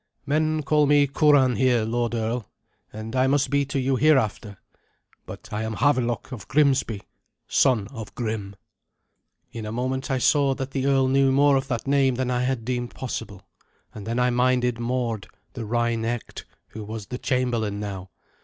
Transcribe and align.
"Men 0.25 0.63
call 0.63 0.87
me 0.87 1.05
Curan 1.05 1.57
here, 1.57 1.83
lord 1.85 2.15
earl, 2.15 2.49
and 2.91 3.13
that 3.13 3.19
I 3.19 3.27
must 3.27 3.51
be 3.51 3.65
to 3.65 3.79
you 3.79 3.97
hereafter. 3.97 4.57
But 5.27 5.49
I 5.53 5.61
am 5.61 5.75
Havelok 5.75 6.31
of 6.31 6.47
Grimsby, 6.47 7.03
son 7.47 7.87
of 7.89 8.15
Grim." 8.15 8.55
In 9.51 9.63
a 9.63 9.71
moment 9.71 10.09
I 10.09 10.17
saw 10.17 10.55
that 10.55 10.71
the 10.71 10.87
earl 10.87 11.07
knew 11.07 11.31
more 11.31 11.55
of 11.55 11.67
that 11.67 11.85
name 11.85 12.15
than 12.15 12.31
I 12.31 12.41
had 12.41 12.65
deemed 12.65 12.95
possible; 12.95 13.43
and 13.93 14.07
then 14.07 14.17
I 14.17 14.31
minded 14.31 14.79
Mord, 14.79 15.27
the 15.53 15.65
wry 15.65 15.93
necked, 15.93 16.45
who 16.69 16.83
was 16.83 17.05
the 17.05 17.19
chamberlain 17.19 17.79
now. 17.79 18.09